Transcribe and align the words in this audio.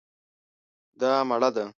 دا 0.99 1.11
مړه 1.29 1.49
ده 1.55 1.65